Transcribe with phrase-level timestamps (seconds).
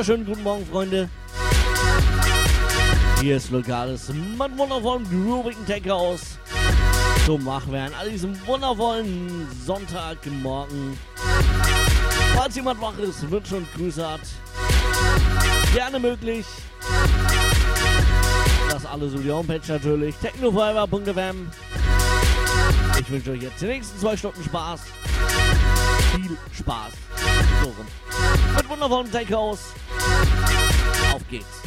[0.00, 1.10] Wunderschönen guten Morgen, Freunde.
[3.20, 6.38] Hier ist Lokales mit wundervollen groovigen Tech aus.
[7.26, 10.96] Zum Wachwerden an diesem wundervollen Sonntagmorgen.
[12.34, 14.22] Falls jemand wach ist, Wünsche und Grüße hat,
[15.74, 16.46] gerne möglich.
[18.70, 20.14] Das alles über die Homepage natürlich.
[20.16, 21.50] technoforever.fm.
[22.98, 24.80] Ich wünsche euch jetzt die nächsten zwei Stunden Spaß.
[26.14, 26.92] Viel Spaß.
[27.62, 27.74] So.
[28.56, 29.74] Mit wundervollen Tech House.
[31.32, 31.59] Auf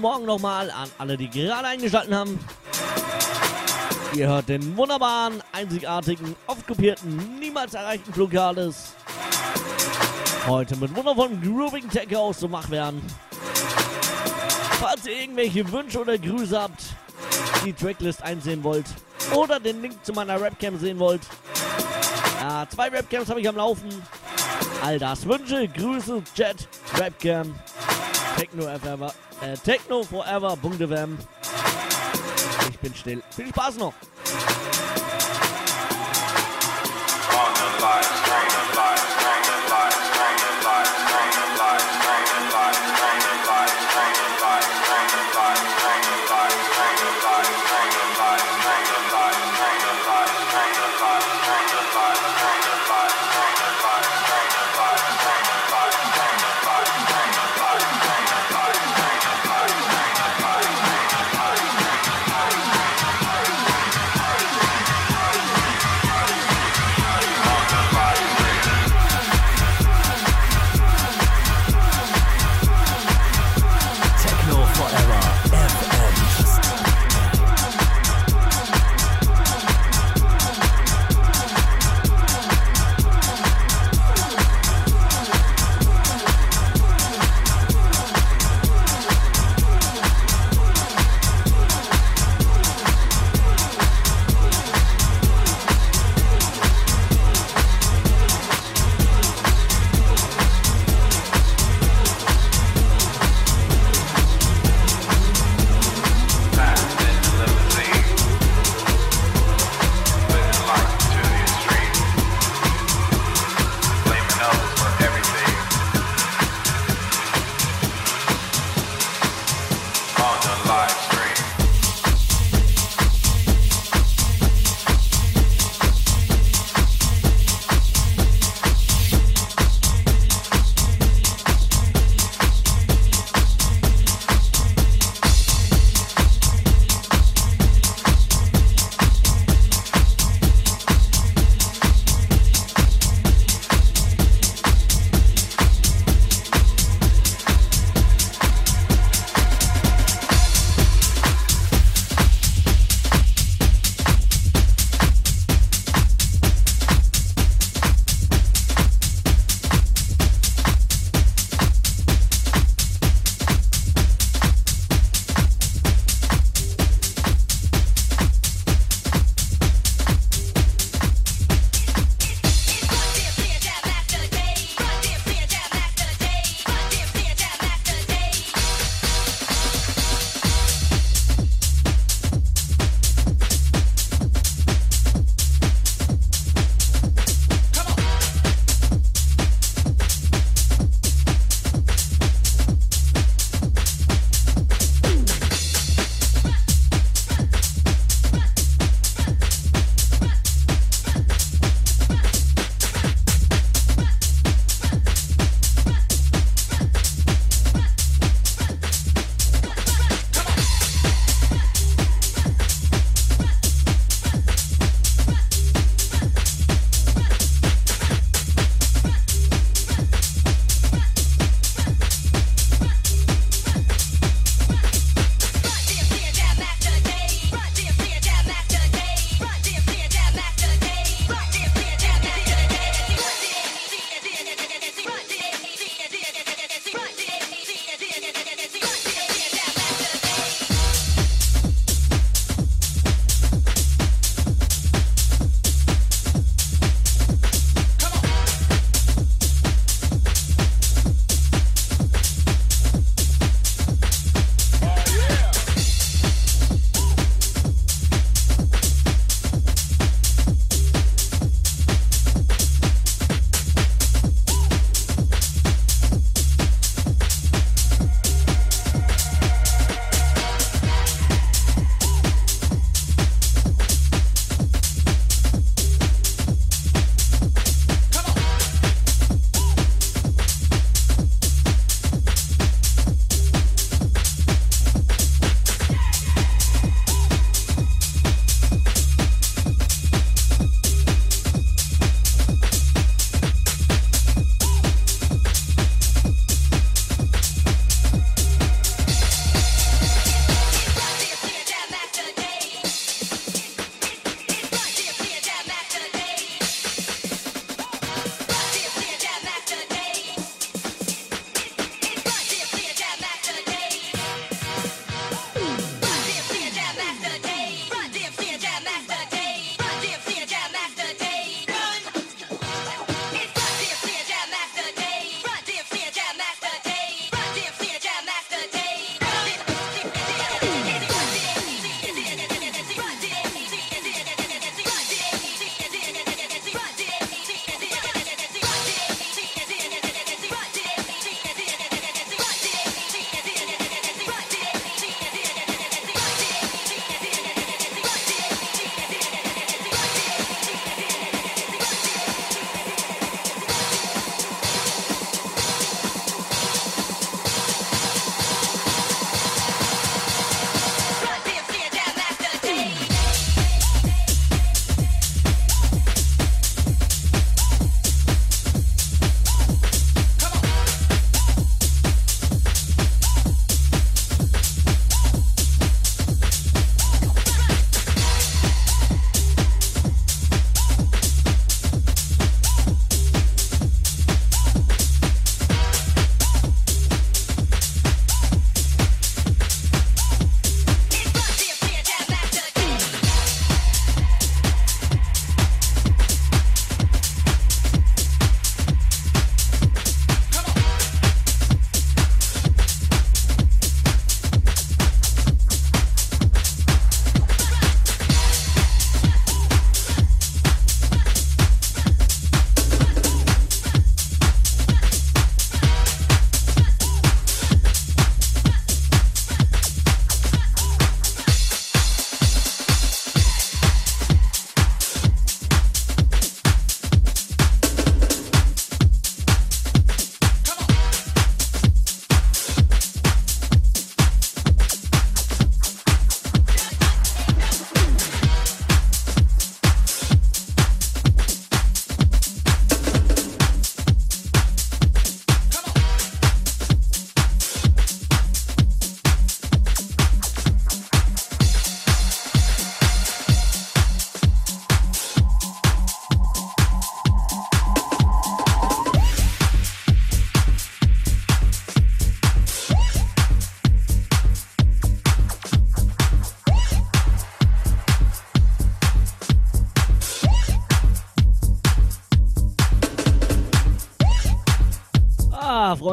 [0.00, 2.38] guten Morgen nochmal an alle, die gerade eingeschaltet haben.
[4.14, 8.94] Ihr hört den wunderbaren, einzigartigen, oft kopierten, niemals erreichten Flugales.
[10.46, 13.02] Heute mit wundervollen Grooving Tech House zum Wachwerden.
[14.80, 16.82] Falls ihr irgendwelche Wünsche oder Grüße habt,
[17.64, 18.86] die Tracklist einsehen wollt
[19.34, 21.22] oder den Link zu meiner Rapcam sehen wollt,
[22.40, 23.90] ja, zwei Rapcams habe ich am Laufen.
[24.82, 27.54] All das Wünsche, Grüße, Chat, Rapcam,
[28.40, 30.56] Techno Forever, äh, Techno Forever.
[32.70, 33.22] Ich bin still.
[33.36, 33.92] Viel Spaß noch.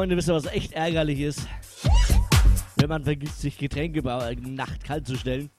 [0.08, 1.46] Freunde, wisst ihr, was echt ärgerlich ist?
[2.76, 5.50] Wenn man vergisst, sich Getränke bei Nacht kalt zu stellen.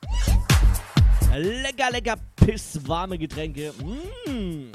[1.35, 3.71] Lecker, lecker, pisswarme Getränke.
[4.25, 4.71] Mmh.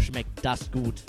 [0.00, 1.02] Schmeckt das gut.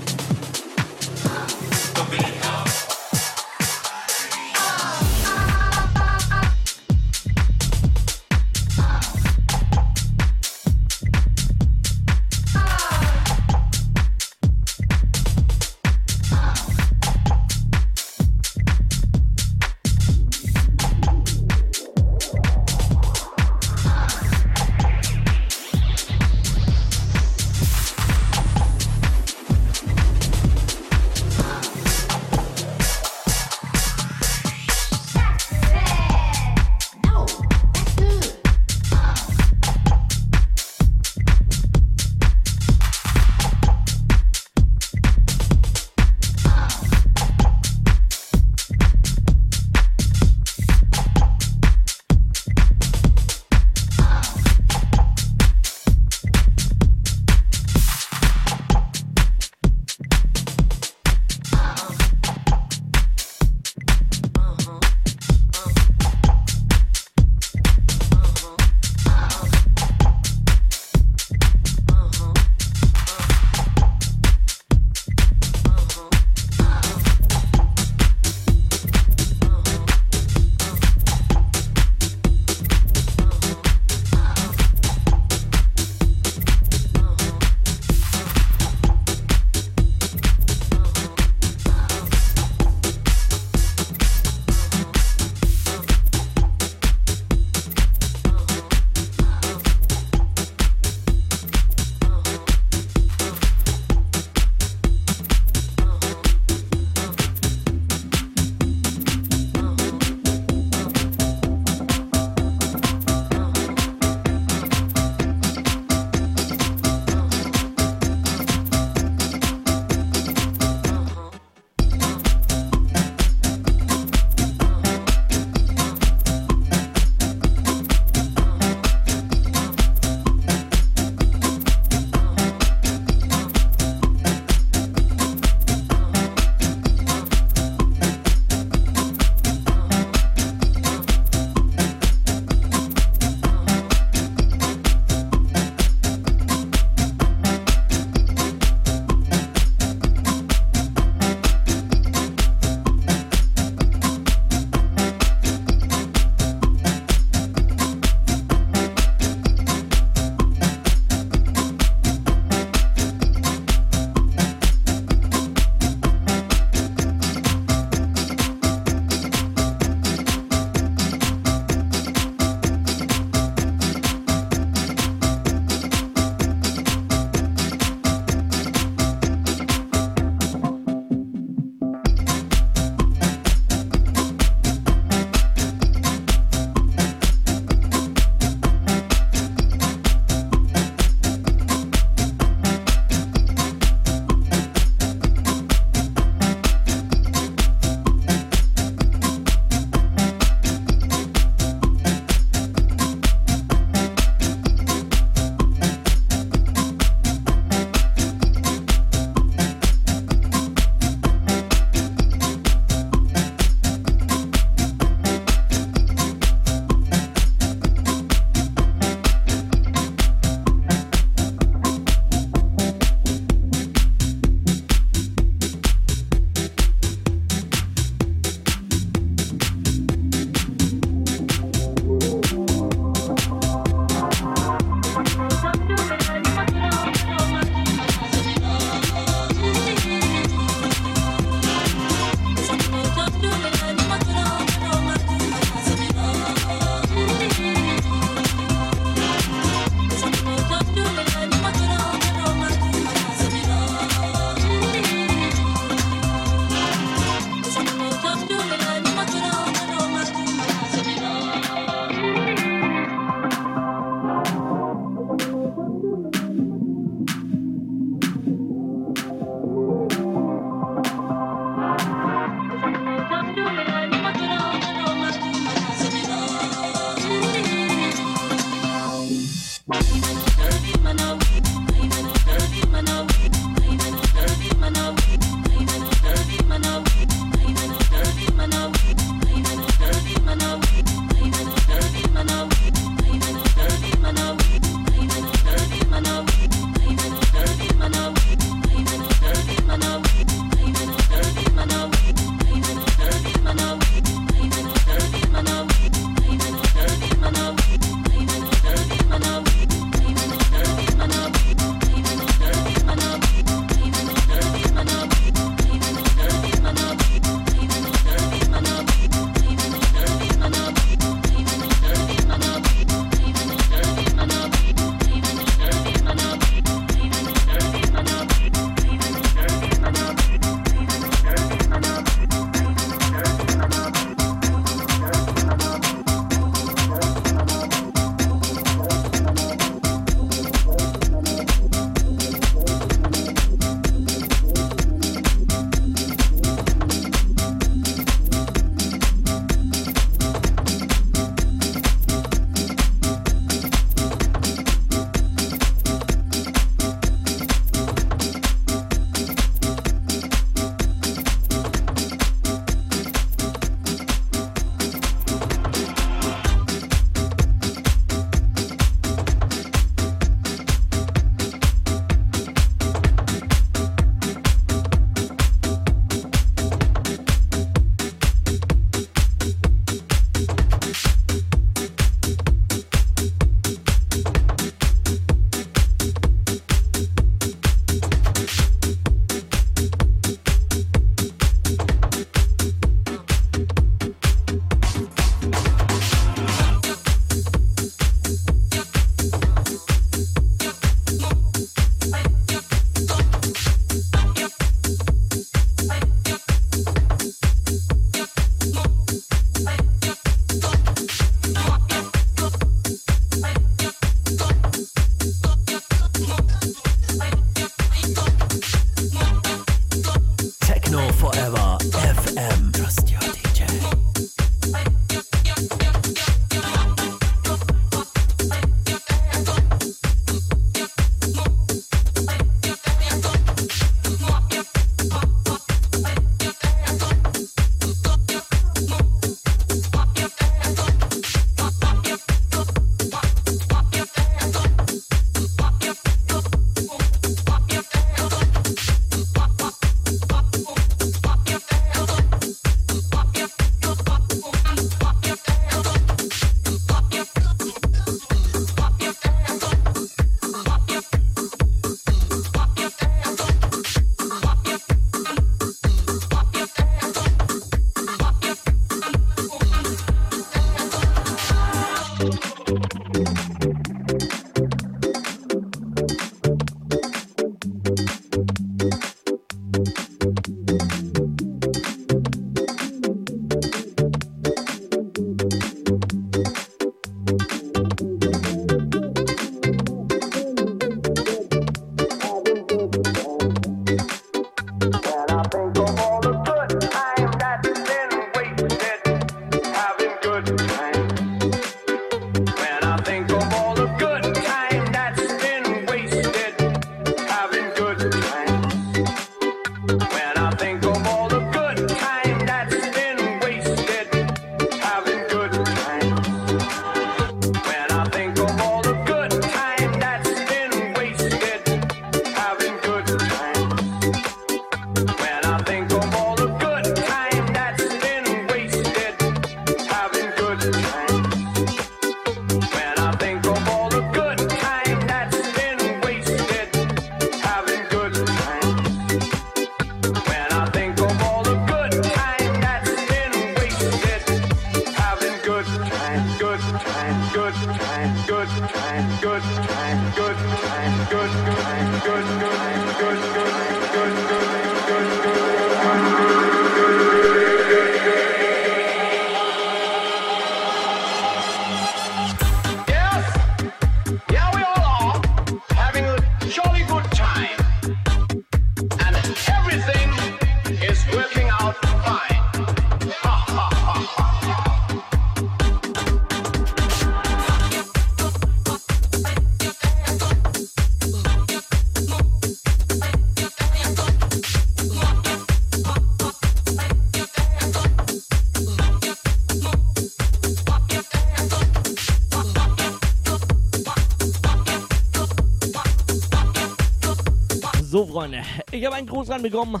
[598.40, 598.62] Freunde.
[598.90, 600.00] Ich habe einen Gruß reinbekommen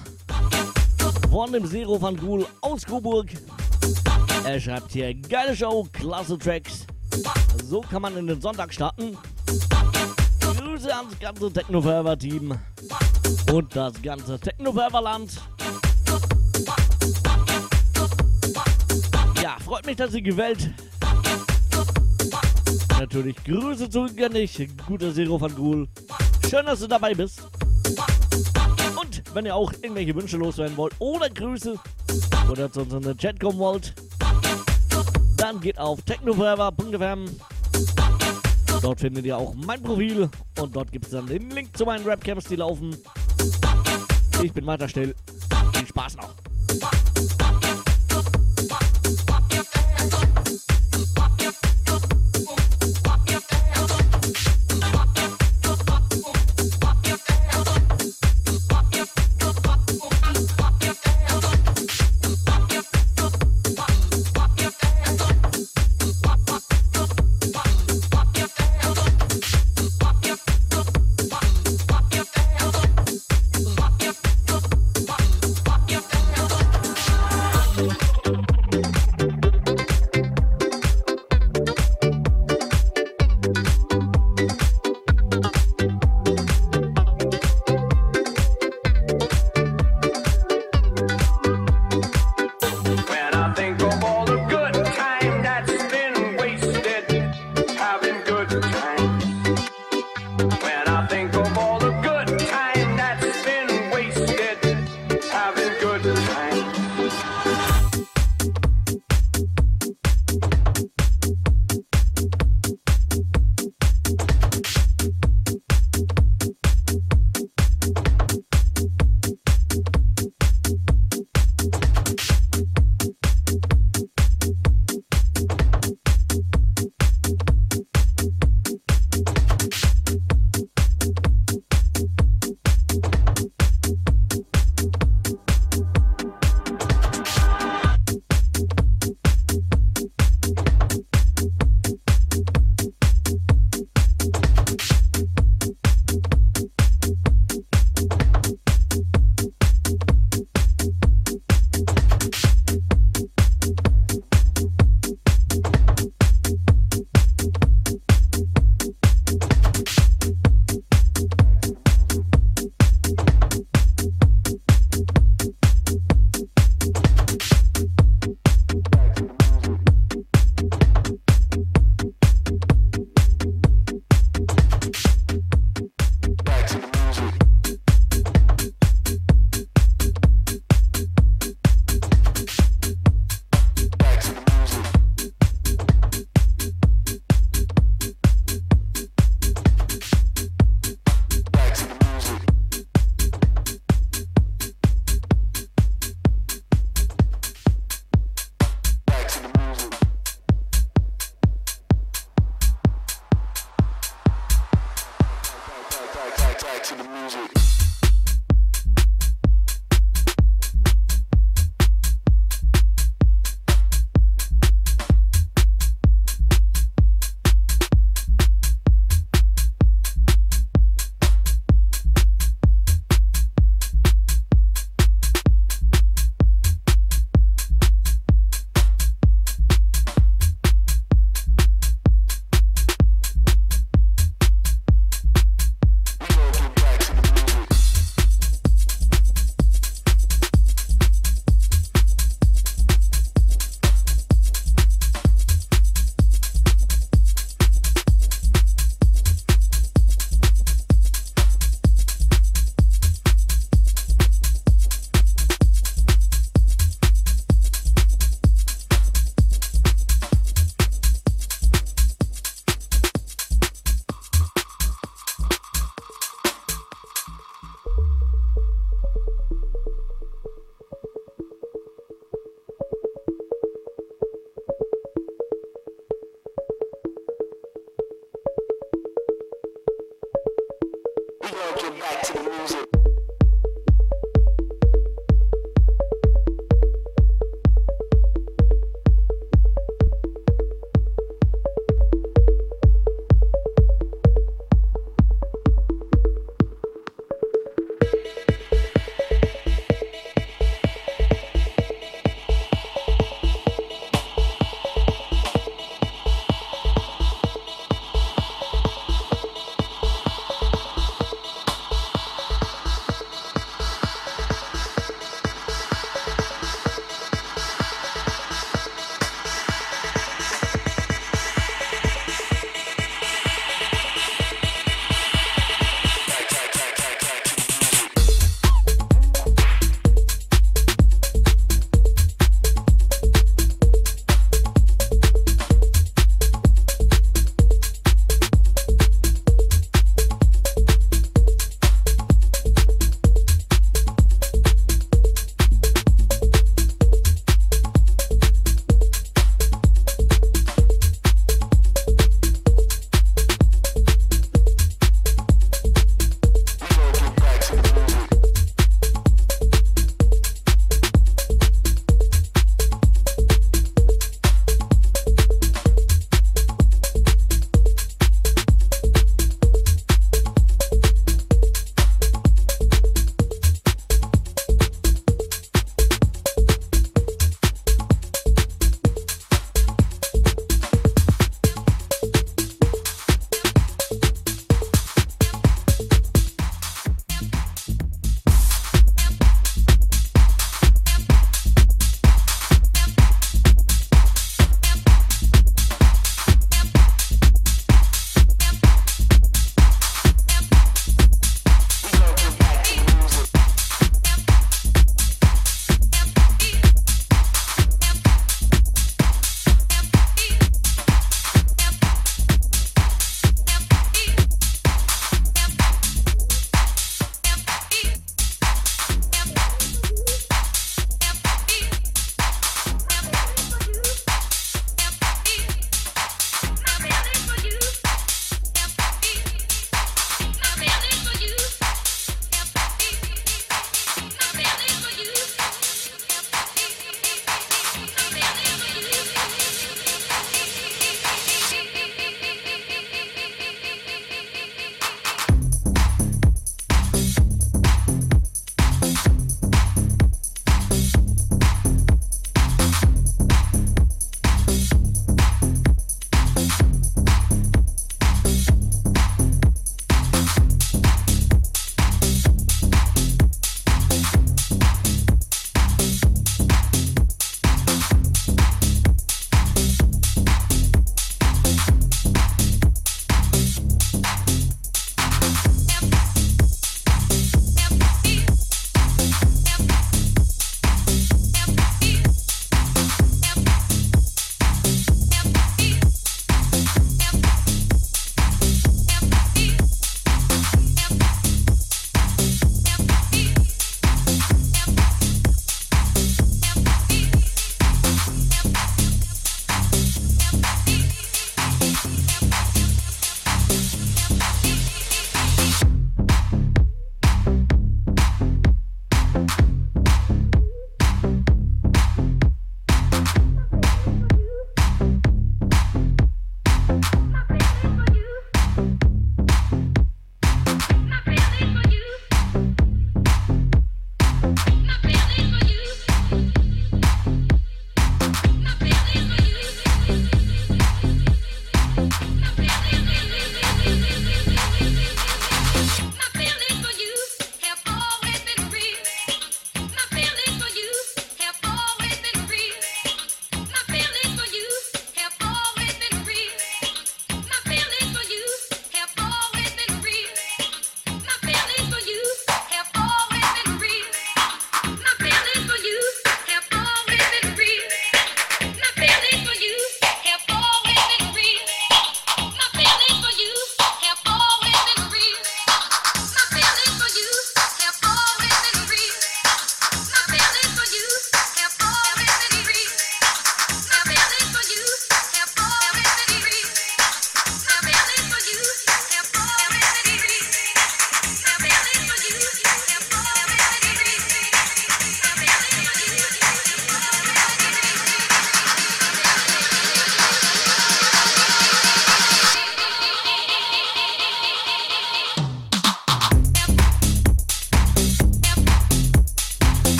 [1.30, 3.28] von dem Zero van Ghoul aus Coburg.
[4.46, 6.86] Er schreibt hier, geile Show, klasse Tracks.
[7.66, 9.18] So kann man in den Sonntag starten.
[10.56, 12.58] Grüße ans ganze Techno-Forever-Team
[13.52, 15.32] und das ganze Techno-Forever-Land.
[19.42, 20.70] Ja, freut mich, dass sie gefällt.
[22.98, 25.88] Natürlich Grüße zurück an dich, guter Zero van Ghoul.
[26.48, 27.39] Schön, dass du dabei bist.
[29.32, 31.78] Wenn ihr auch irgendwelche Wünsche loswerden wollt oder Grüße
[32.50, 33.94] oder zu uns in den Chat kommen wollt,
[35.36, 37.26] dann geht auf technoforever.fm.
[38.82, 40.28] Dort findet ihr auch mein Profil
[40.58, 42.96] und dort gibt es dann den Link zu meinen Rapcams, die laufen.
[44.42, 45.14] Ich bin weiter still.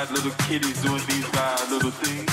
[0.00, 2.32] Bad little kitties doing these bad little things.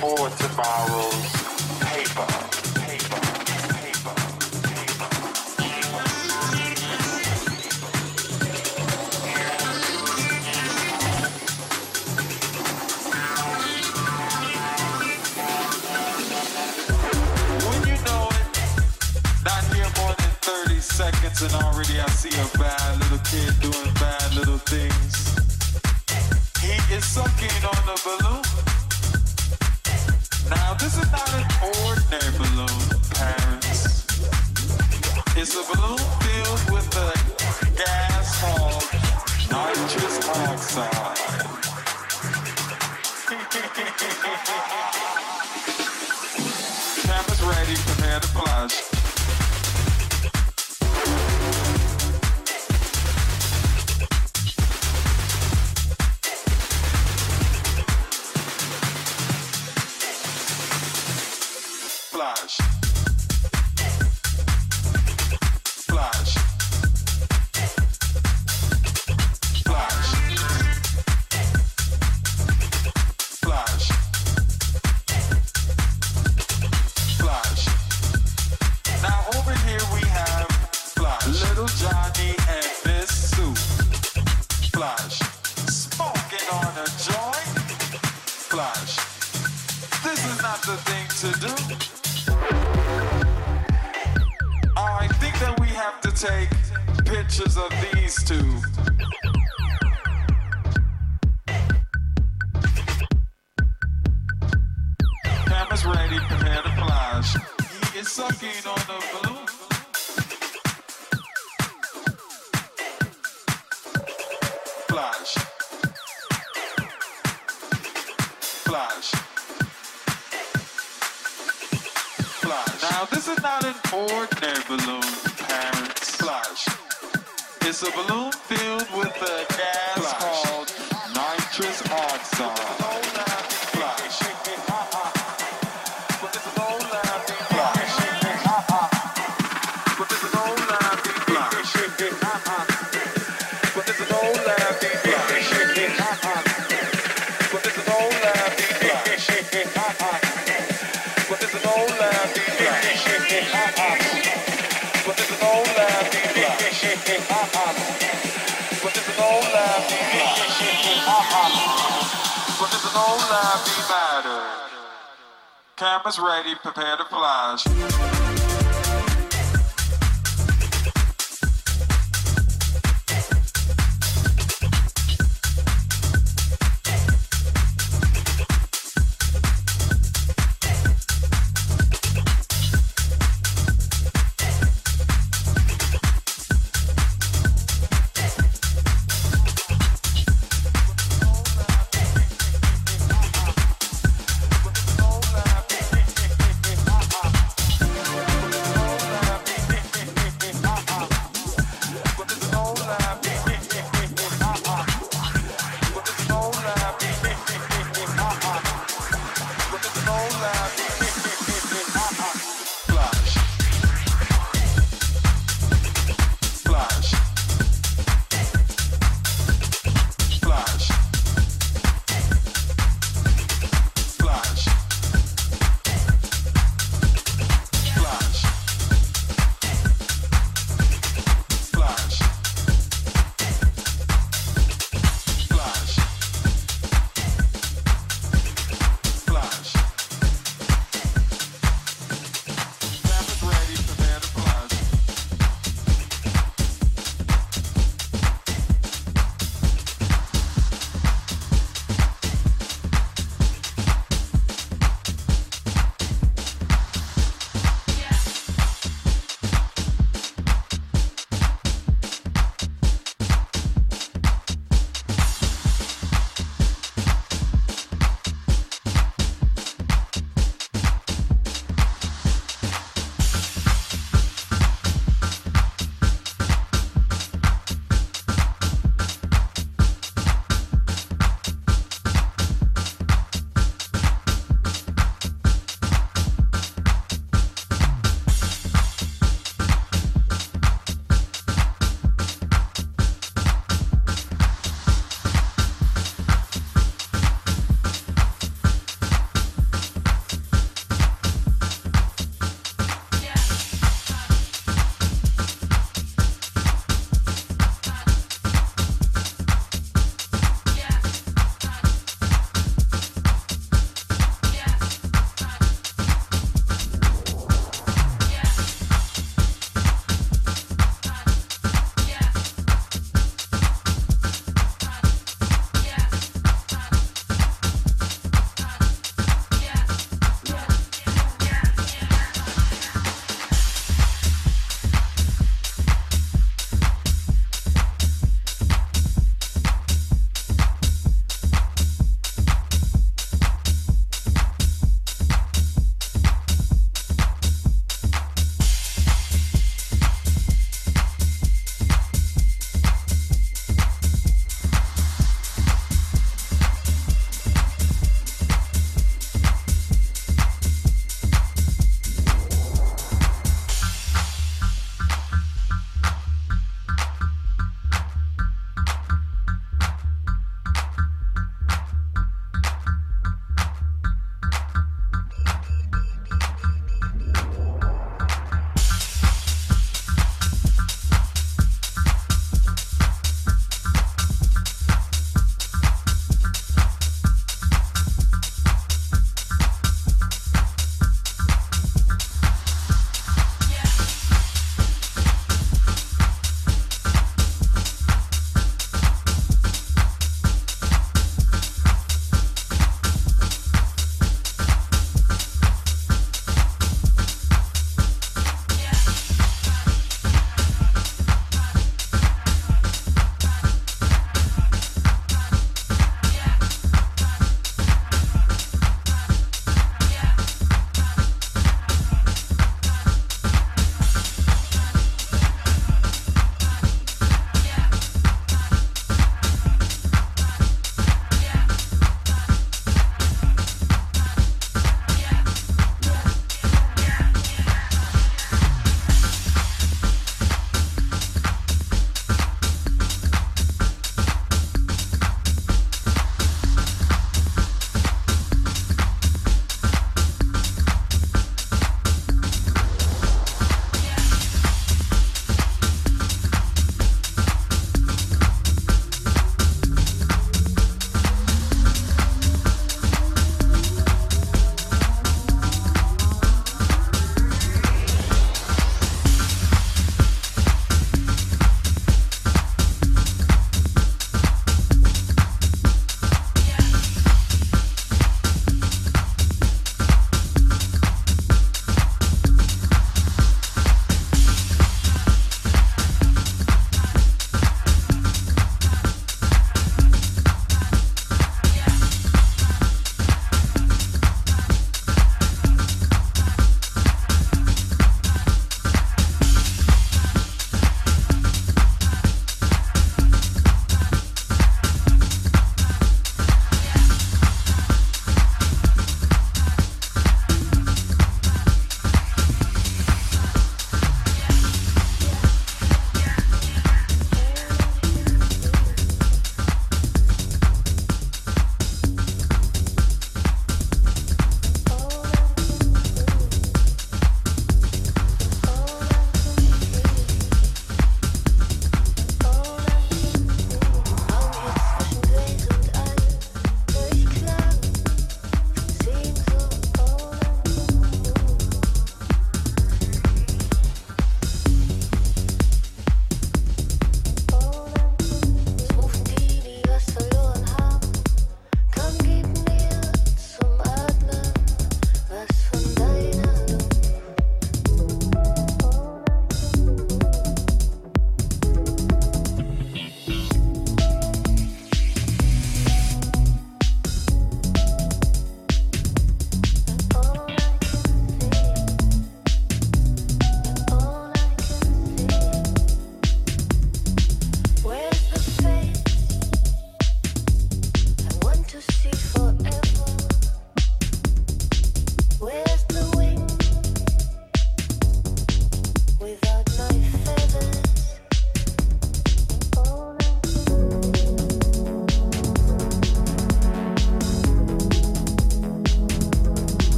[0.00, 1.32] Four tomorrow's
[1.84, 2.24] paper,
[2.80, 3.20] paper,
[4.64, 5.04] paper.
[17.68, 18.46] When you know it,
[19.44, 23.92] not here more than 30 seconds and already I see a bad little kid doing
[24.00, 25.43] bad little things.
[26.64, 28.42] He is sucking on balloon.
[30.48, 31.44] Now this is not an
[31.84, 33.80] ordinary balloon, parents.
[35.36, 37.12] It's a balloon filled with a
[37.76, 38.84] gas called
[39.50, 41.20] nitrous oxide.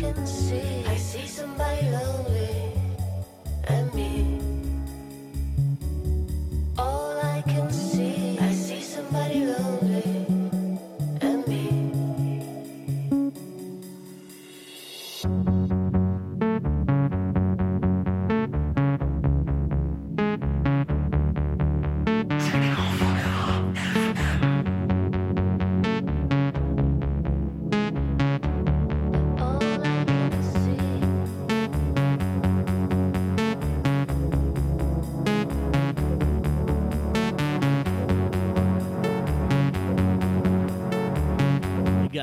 [0.00, 0.84] can see.
[0.86, 2.17] I see somebody love.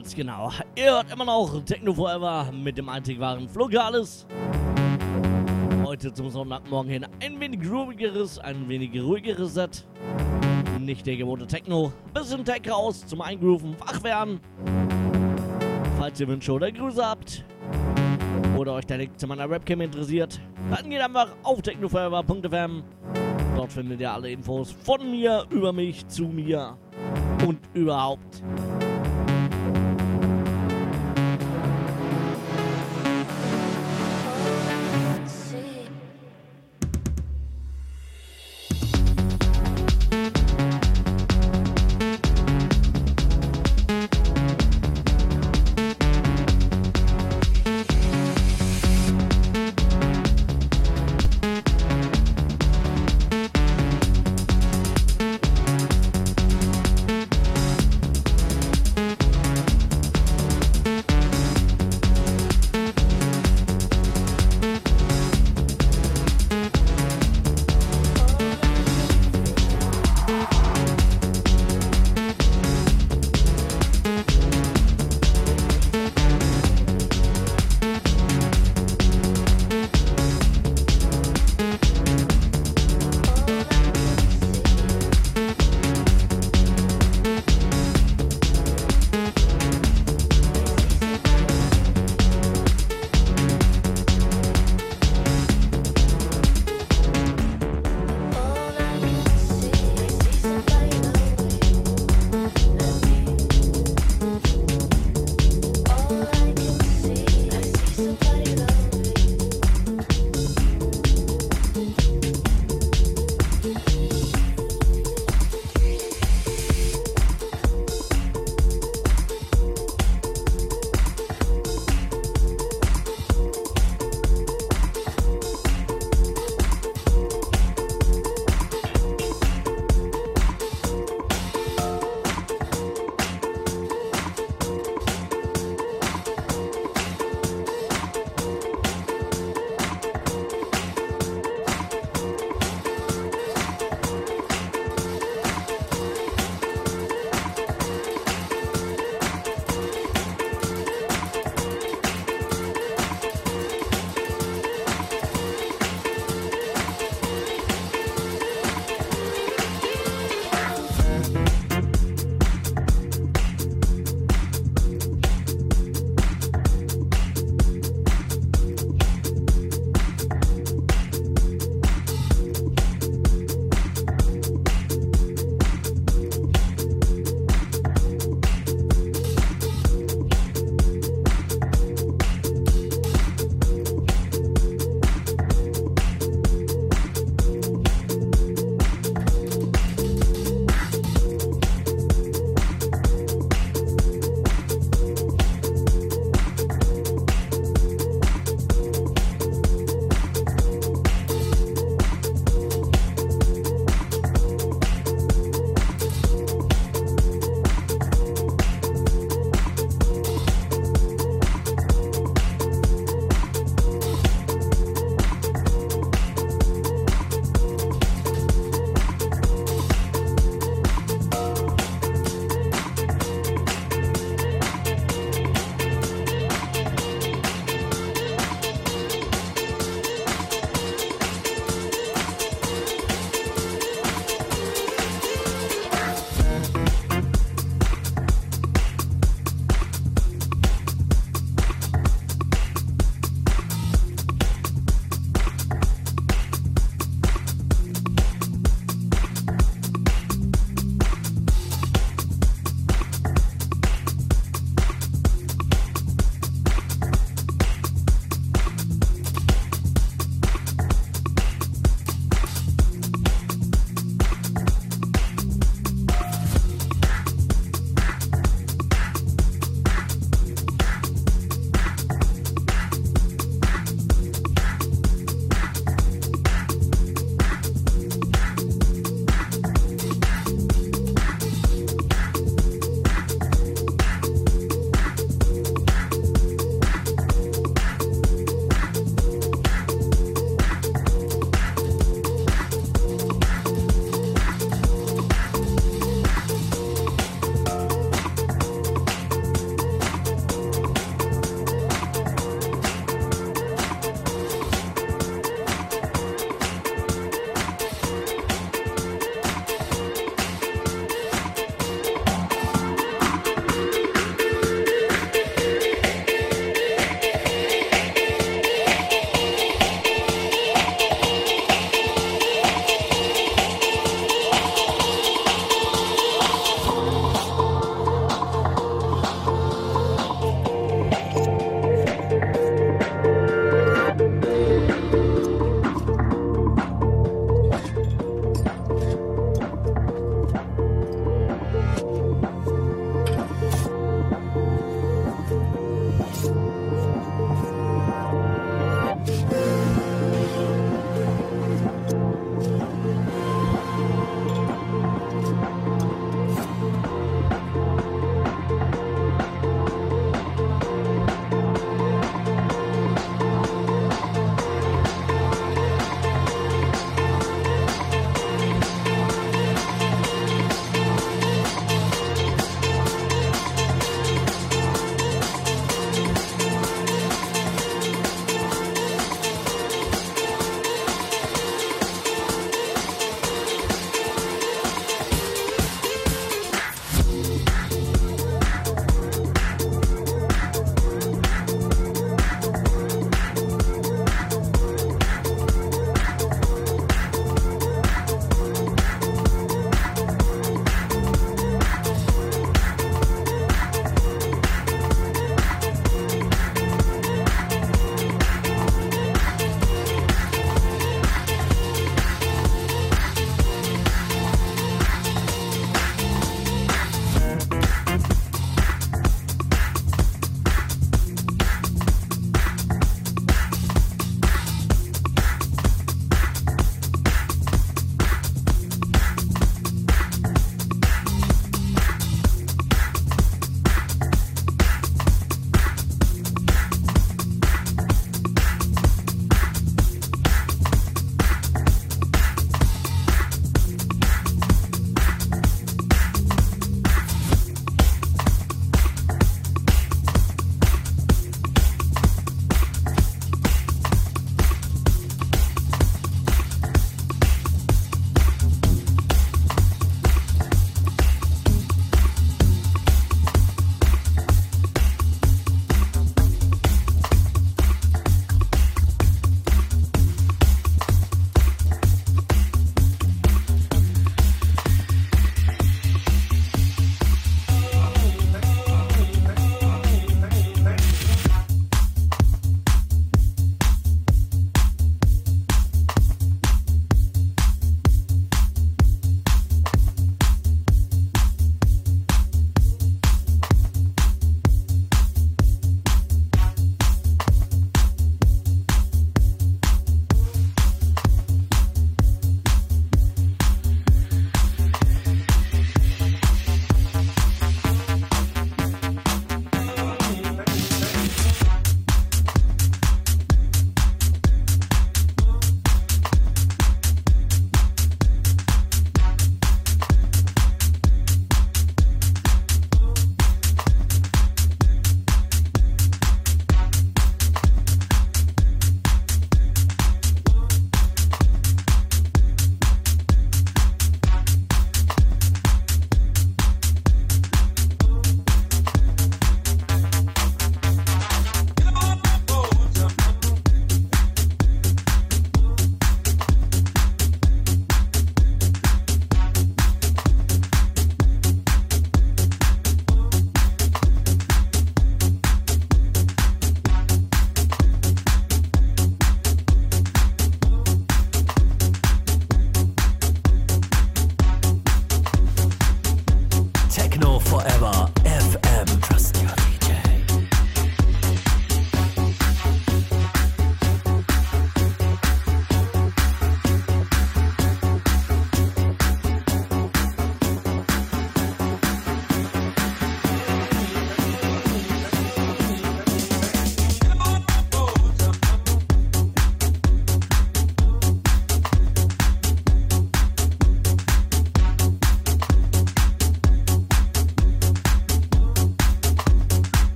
[0.00, 0.50] Ganz genau.
[0.76, 4.26] Ihr hört immer noch Techno Forever mit dem einzig wahren Flugales.
[5.84, 9.86] Heute zum Sonntagmorgen hin ein wenig groovigeres, ein wenig ruhigeres Set.
[10.78, 11.92] Nicht der gewohnte Techno.
[12.14, 14.40] Bisschen Tech raus zum Eingrooven, wach werden.
[15.98, 17.44] Falls ihr Wünsche oder Grüße habt
[18.56, 20.40] oder euch der Link zu meiner Webcam interessiert,
[20.70, 22.82] dann geht einfach auf technoforever.fm.
[23.54, 26.78] Dort findet ihr alle Infos von mir, über mich, zu mir
[27.46, 28.42] und überhaupt.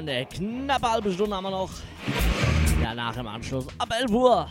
[0.00, 1.70] Freunde, knappe halbe Stunde haben wir noch.
[2.82, 4.48] Danach im Anschluss ab 11 Uhr.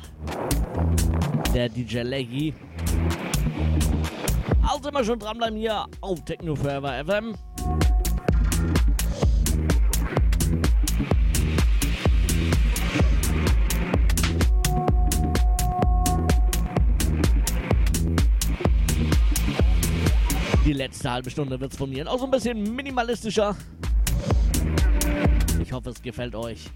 [1.55, 2.53] Der DJ Leggy.
[4.61, 7.33] Also immer schon dranbleiben hier auf Techno Forever FM.
[20.63, 23.55] Die letzte halbe Stunde wird es von mir auch so ein bisschen minimalistischer.
[26.01, 26.69] Gefällt euch.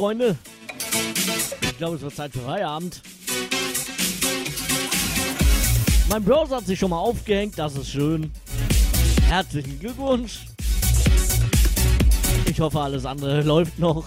[0.00, 0.34] Freunde.
[1.60, 3.02] Ich glaube, es wird Zeit für Feierabend.
[6.08, 8.32] Mein Browser hat sich schon mal aufgehängt, das ist schön.
[9.28, 10.46] Herzlichen Glückwunsch.
[12.46, 14.06] Ich hoffe, alles andere läuft noch.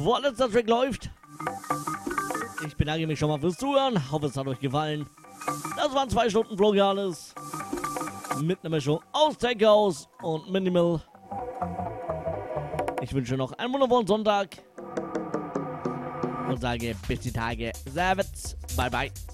[0.00, 1.10] Vorletzter Track läuft.
[2.66, 4.10] Ich bedanke mich schon mal fürs Zuhören.
[4.10, 5.08] Hoffe, es hat euch gefallen.
[5.76, 7.34] Das waren zwei Stunden Vlogales.
[8.42, 11.02] Mit einer Mischung aus Tech House und Minimal.
[13.02, 14.56] Ich wünsche noch einen wundervollen Sonntag.
[16.48, 17.72] Und sage bis die Tage.
[17.86, 18.56] Servus.
[18.76, 19.29] Bye, bye.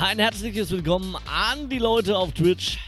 [0.00, 2.78] Ein herzliches Willkommen an die Leute auf Twitch.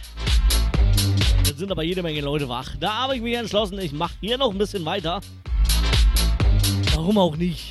[1.45, 2.77] Jetzt sind aber jede Menge Leute wach.
[2.79, 5.21] Da habe ich mich entschlossen, ich mache hier noch ein bisschen weiter.
[6.95, 7.70] Warum auch nicht?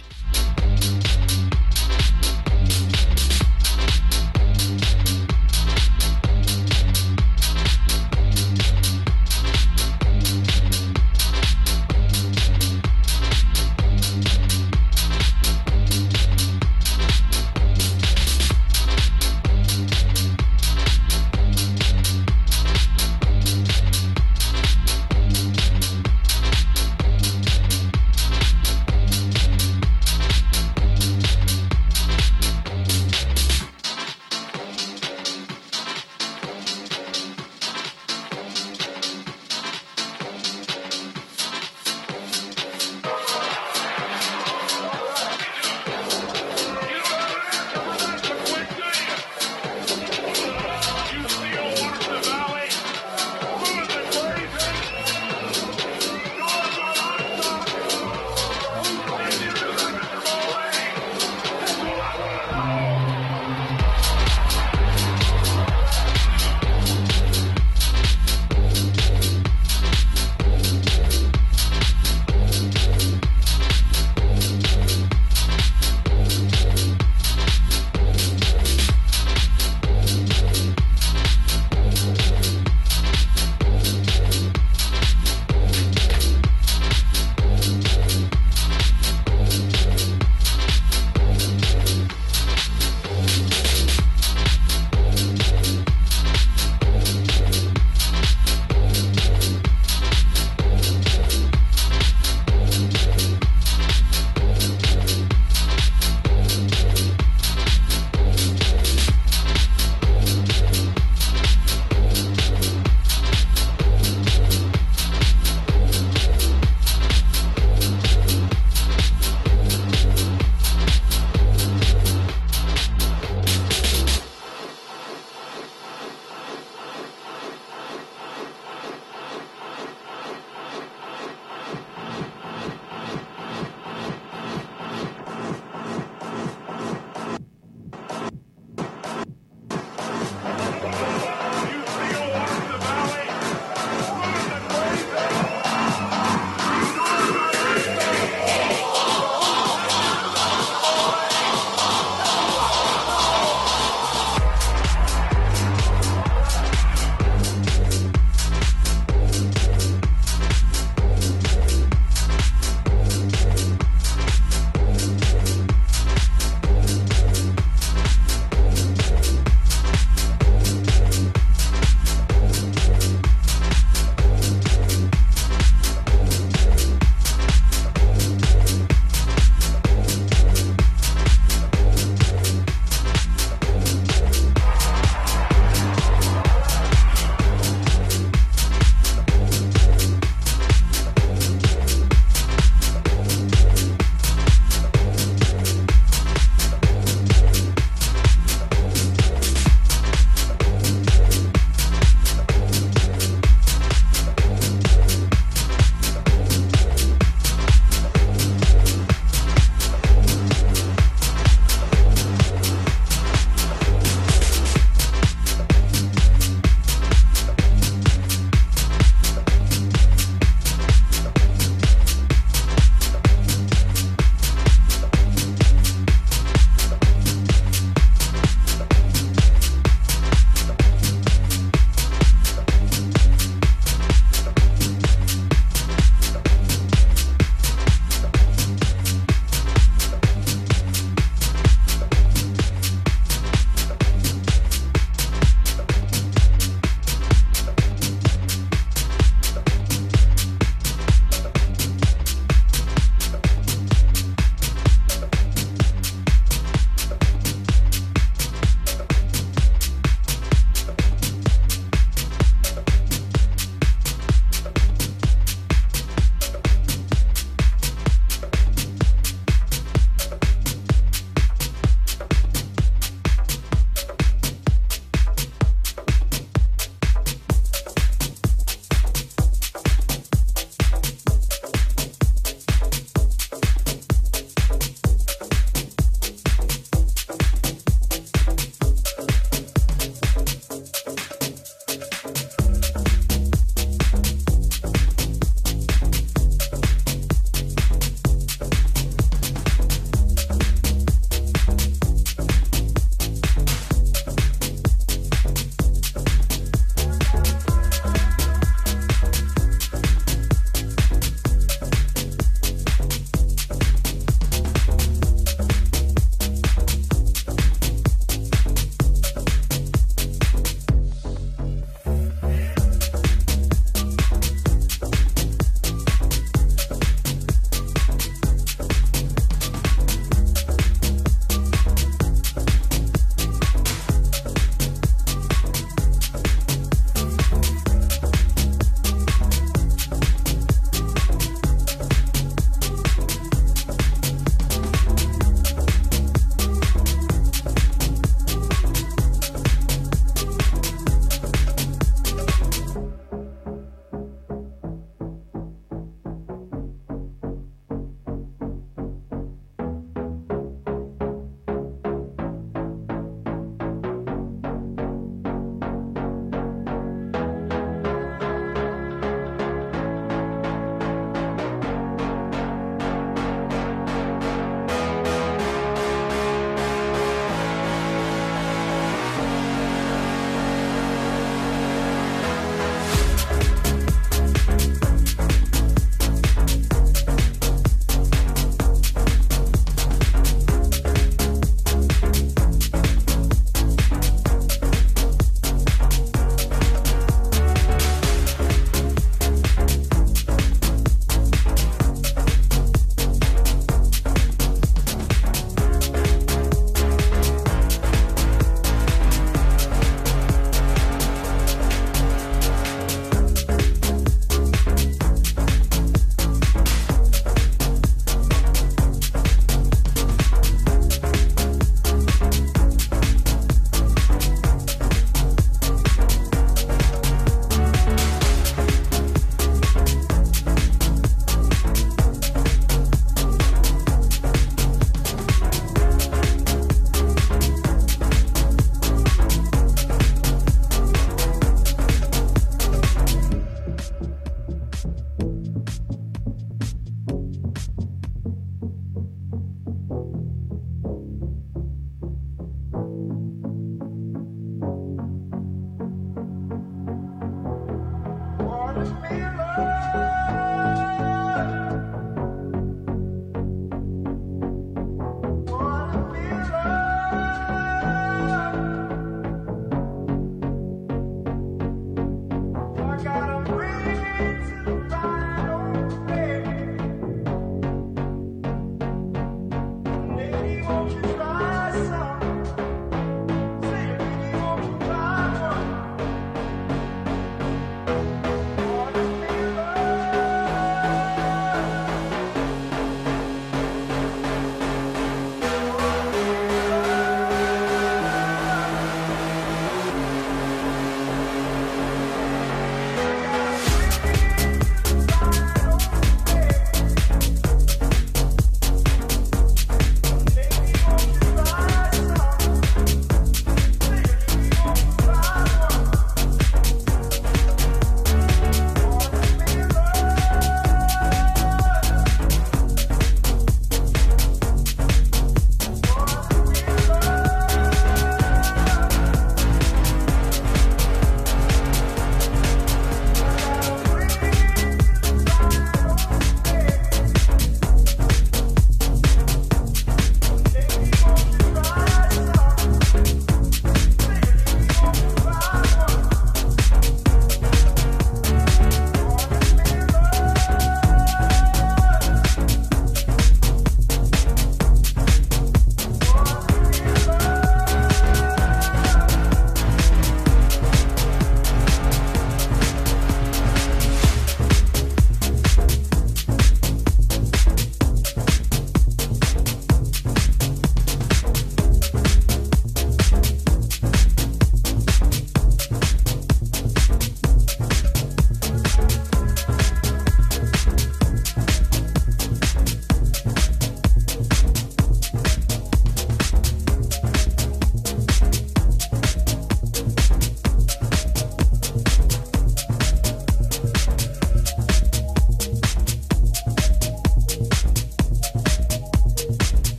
[480.90, 481.29] Thank you.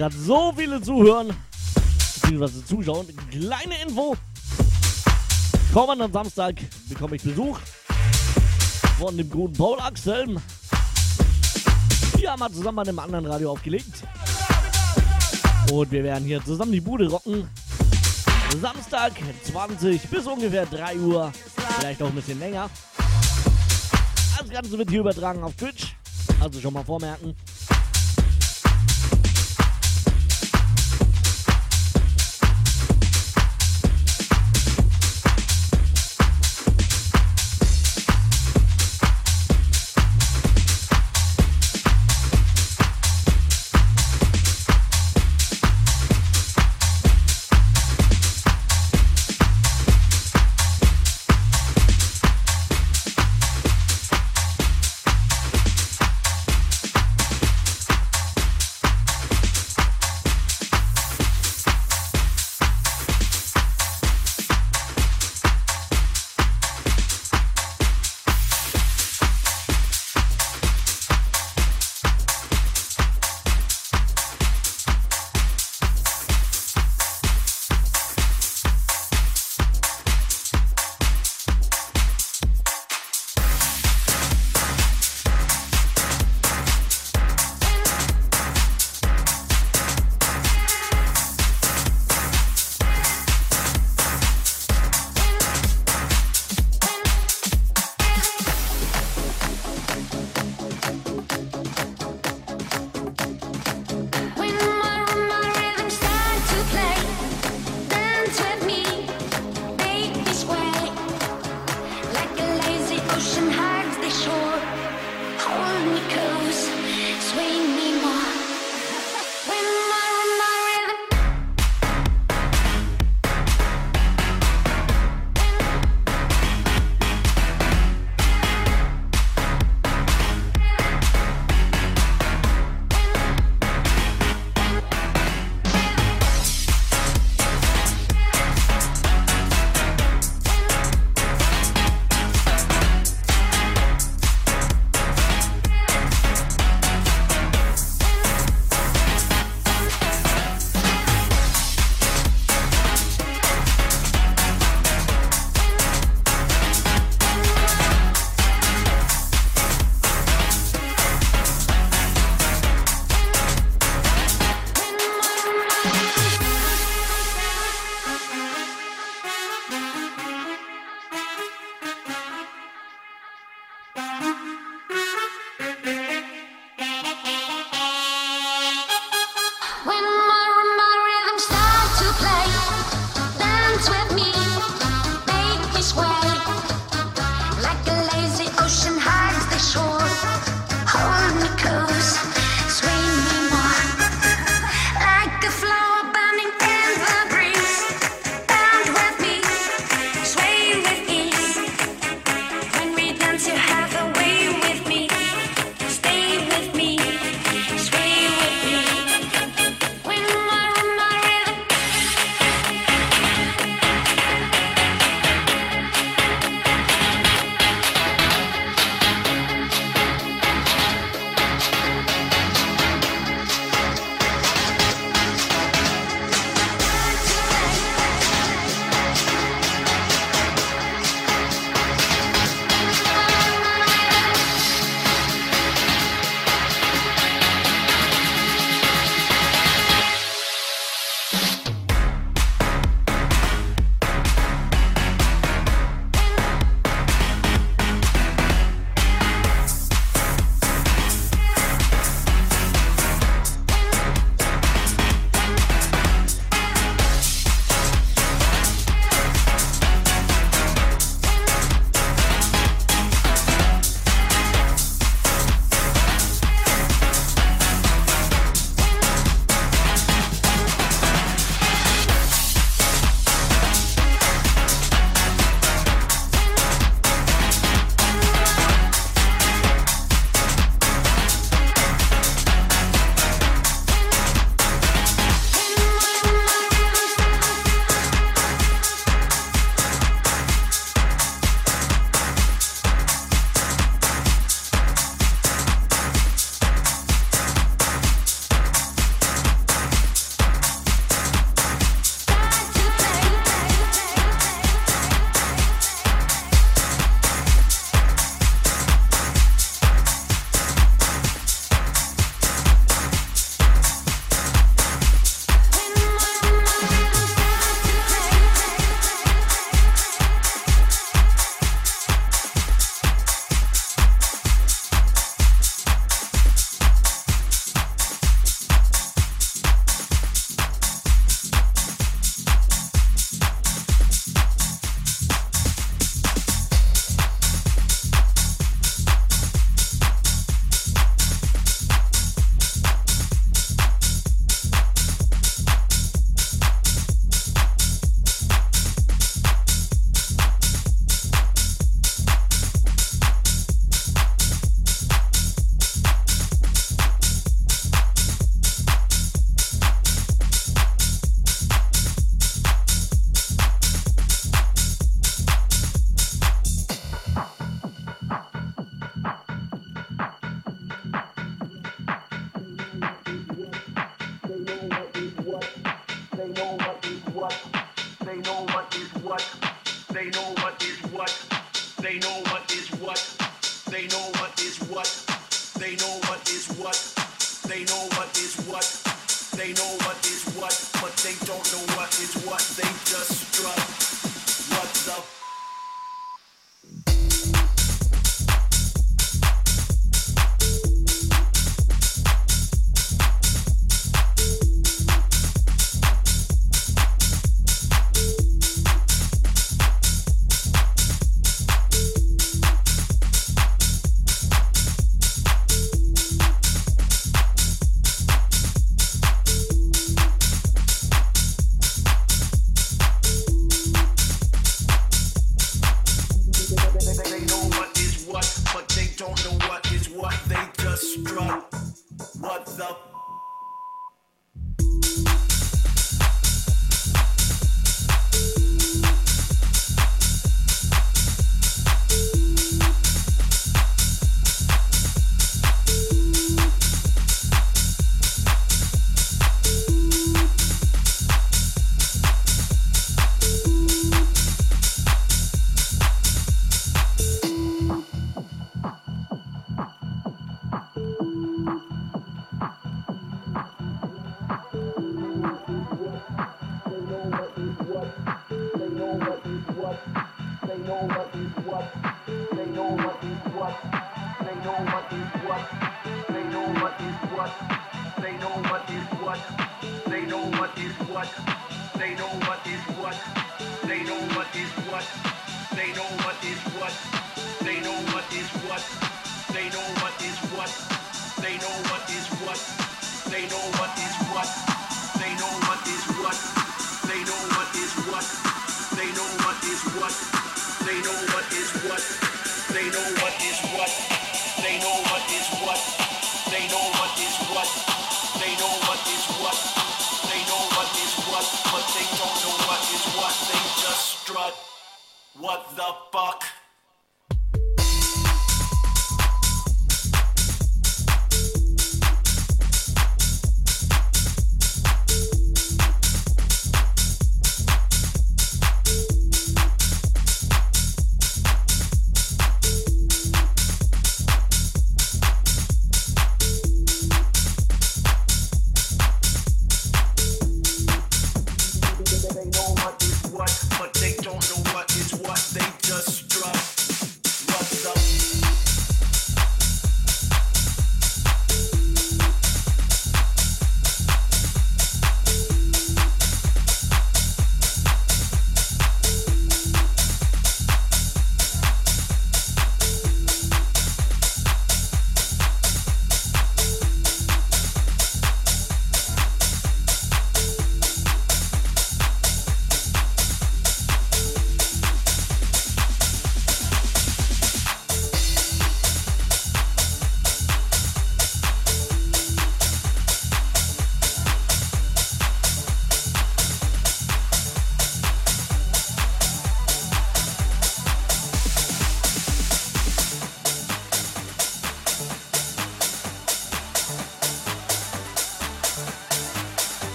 [0.00, 1.28] Gerade so viele zuhören,
[2.14, 4.16] beziehungsweise zuschauen, kleine Info.
[5.74, 6.54] Kommenden Samstag
[6.88, 7.58] bekomme ich Besuch
[8.98, 10.40] von dem guten Paul Axel.
[12.16, 14.04] Wir haben mal zusammen bei einem anderen Radio aufgelegt.
[15.70, 17.46] Und wir werden hier zusammen die Bude rocken.
[18.58, 19.12] Samstag
[19.52, 21.30] 20 bis ungefähr 3 Uhr.
[21.78, 22.70] Vielleicht auch ein bisschen länger.
[24.38, 25.94] Das Ganze wird hier übertragen auf Twitch.
[26.40, 27.36] Also schon mal vormerken.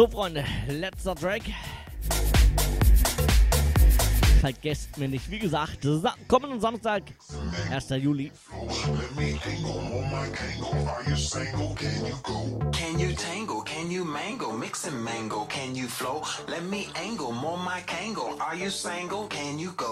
[0.00, 1.42] So, Freunde, letzter Track.
[4.40, 7.02] Vergesst mir nicht, wie gesagt, Sa kommenden Samstag,
[7.70, 7.90] 1.
[8.02, 8.32] Juli.
[12.72, 13.60] Can you tango?
[13.60, 14.52] Can you mango?
[14.52, 15.44] Mix and mango.
[15.50, 16.22] Can you flow?
[16.48, 17.32] Let me angle.
[17.32, 18.40] More my kango.
[18.40, 19.26] Are you single?
[19.28, 19.89] Can you go?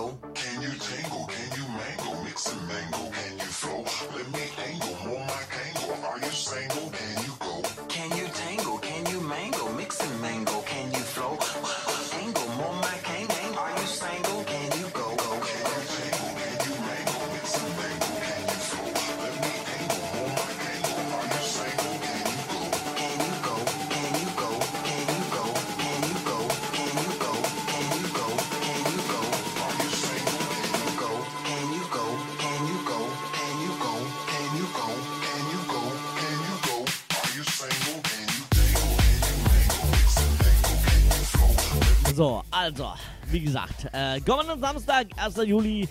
[42.68, 42.92] Also,
[43.30, 45.36] wie gesagt, äh, kommenden Samstag, 1.
[45.46, 45.88] Juli,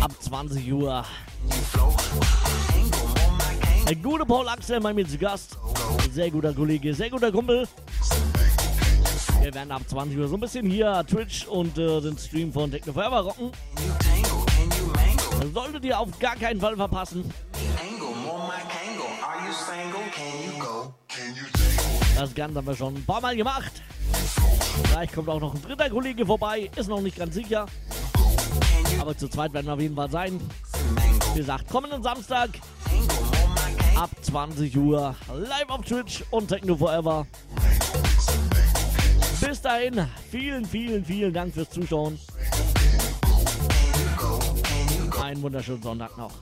[0.00, 1.04] ab 20 Uhr.
[3.86, 5.56] Der gute Paul Axel bei mir zu Gast.
[6.12, 7.68] Sehr guter Kollege, sehr guter Kumpel.
[9.42, 12.72] Wir werden ab 20 Uhr so ein bisschen hier Twitch und äh, den Stream von
[12.72, 13.52] Techno Forever rocken.
[15.52, 17.32] Solltet ihr auf gar keinen Fall verpassen.
[22.16, 23.82] Das Ganze haben wir schon ein paar Mal gemacht.
[24.82, 27.66] Vielleicht kommt auch noch ein dritter Kollege vorbei, ist noch nicht ganz sicher.
[29.00, 30.40] Aber zu zweit werden wir auf jeden Fall sein.
[31.32, 32.50] Wie gesagt, kommenden Samstag
[33.96, 37.26] ab 20 Uhr live auf Twitch und Techno Forever.
[39.40, 42.18] Bis dahin, vielen, vielen, vielen Dank fürs Zuschauen.
[45.22, 46.32] Einen wunderschönen Sonntag noch.